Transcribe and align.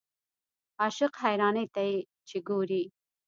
عاشق 0.81 1.13
حیرانۍ 1.23 1.65
ته 1.75 1.83
چې 2.27 2.37
ګورې. 2.47 2.83